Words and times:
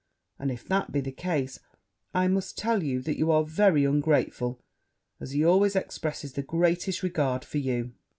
and, 0.39 0.49
if 0.49 0.67
that 0.67 0.91
be 0.91 0.99
the 0.99 1.11
case, 1.11 1.59
I 2.11 2.27
must 2.27 2.57
tell 2.57 2.81
you, 2.81 3.03
that 3.03 3.19
you 3.19 3.29
are 3.29 3.43
very 3.43 3.85
ungrateful, 3.85 4.59
as 5.19 5.29
he 5.29 5.45
always 5.45 5.75
expresses 5.75 6.33
the 6.33 6.41
greatest 6.41 7.03
regard 7.03 7.45
for 7.45 7.59
you.' 7.59 7.93